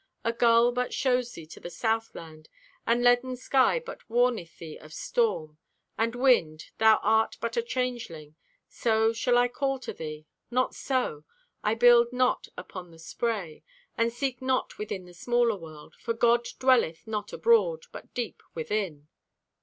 A 0.23 0.33
gull 0.33 0.71
but 0.71 0.95
shows 0.95 1.31
thee 1.33 1.45
to 1.45 1.59
the 1.59 1.69
Southland, 1.69 2.49
And 2.87 3.03
leaden 3.03 3.35
sky 3.35 3.79
but 3.79 4.09
warneth 4.09 4.57
thee 4.57 4.75
of 4.77 4.95
storm. 4.95 5.59
And 5.95 6.15
wind, 6.15 6.71
thou 6.79 6.97
art 7.03 7.37
but 7.39 7.55
a 7.55 7.61
changeling. 7.61 8.35
So, 8.67 9.13
shall 9.13 9.37
I 9.37 9.47
call 9.47 9.77
to 9.81 9.93
thee? 9.93 10.25
Not 10.49 10.73
so. 10.73 11.23
I 11.63 11.75
build 11.75 12.11
not 12.11 12.47
upon 12.57 12.89
the 12.89 12.97
spray, 12.97 13.63
And 13.95 14.11
seek 14.11 14.41
not 14.41 14.79
within 14.79 15.05
the 15.05 15.13
smaller 15.13 15.55
world, 15.55 15.93
For 15.99 16.15
God 16.15 16.47
dwelleth 16.57 17.05
not 17.05 17.31
abroad, 17.31 17.83
but 17.91 18.11
deep 18.15 18.41
within. 18.55 19.07